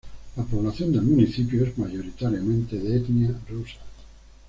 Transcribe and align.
La 0.35 0.43
población 0.43 0.91
del 0.93 1.03
municipio 1.03 1.63
es 1.63 1.77
mayoritariamente 1.77 2.75
de 2.79 2.97
etnia 2.97 3.39
rusa. 3.47 3.77